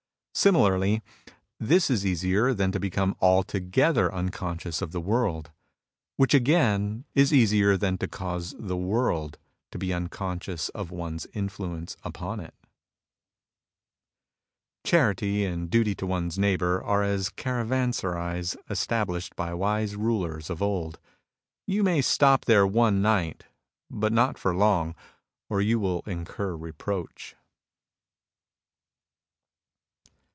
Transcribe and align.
Similarly, 0.33 1.03
this 1.59 1.89
is 1.89 2.05
easier 2.05 2.53
than 2.53 2.71
to 2.71 2.79
become 2.79 3.17
altogether 3.19 4.11
unconscious 4.11 4.81
of 4.81 4.93
the 4.93 5.01
world, 5.01 5.51
which 6.15 6.33
again 6.33 7.03
is 7.13 7.33
easier 7.33 7.75
than 7.75 7.97
to 7.97 8.07
cause 8.07 8.55
the 8.57 8.77
world 8.77 9.37
to 9.71 9.77
be 9.77 9.93
unconscious 9.93 10.69
of 10.69 10.89
one's 10.89 11.27
influence 11.33 11.97
upon 12.03 12.39
it. 12.39 12.55
Charity 14.85 15.43
and 15.43 15.69
duty 15.69 15.93
to 15.95 16.07
one's 16.07 16.39
neighbour 16.39 16.81
are 16.81 17.03
as 17.03 17.29
caravanserais 17.29 18.55
established 18.69 19.35
by 19.35 19.53
wise 19.53 19.97
rulers 19.97 20.49
of 20.49 20.61
old; 20.61 20.97
you 21.67 21.83
may 21.83 22.01
stop 22.01 22.45
there 22.45 22.65
one 22.65 23.01
night, 23.01 23.43
but 23.91 24.13
not 24.13 24.39
for 24.39 24.55
long, 24.55 24.95
or 25.49 25.59
you 25.59 25.77
will 25.77 26.01
incur 26.07 26.55
reproach. 26.55 27.35